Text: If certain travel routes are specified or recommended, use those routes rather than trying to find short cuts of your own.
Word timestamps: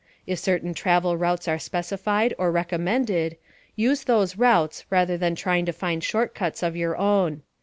If 0.25 0.39
certain 0.39 0.73
travel 0.73 1.15
routes 1.15 1.47
are 1.47 1.59
specified 1.59 2.33
or 2.39 2.51
recommended, 2.51 3.37
use 3.75 4.05
those 4.05 4.35
routes 4.35 4.83
rather 4.89 5.15
than 5.15 5.35
trying 5.35 5.67
to 5.67 5.73
find 5.73 6.03
short 6.03 6.33
cuts 6.33 6.63
of 6.63 6.75
your 6.75 6.97
own. 6.97 7.43